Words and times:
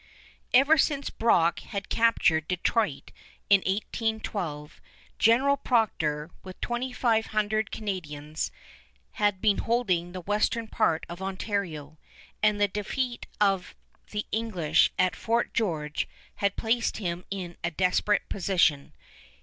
Ever 0.51 0.79
since 0.79 1.11
Brock 1.11 1.59
had 1.59 1.87
captured 1.87 2.47
Detroit 2.47 3.11
in 3.51 3.59
1812, 3.59 4.81
General 5.19 5.57
Procter, 5.57 6.31
with 6.41 6.59
twenty 6.59 6.91
five 6.91 7.27
hundred 7.27 7.69
Canadians, 7.69 8.49
had 9.21 9.39
been 9.41 9.59
holding 9.59 10.11
the 10.11 10.21
western 10.21 10.67
part 10.67 11.05
of 11.07 11.21
Ontario; 11.21 11.99
and 12.41 12.59
the 12.59 12.67
defeat 12.67 13.27
of 13.39 13.75
the 14.09 14.25
English 14.31 14.89
at 14.97 15.15
Fort 15.15 15.53
George 15.53 16.09
had 16.37 16.55
placed 16.55 16.97
him 16.97 17.23
in 17.29 17.55
a 17.63 17.69
desperate 17.69 18.27
position. 18.27 18.93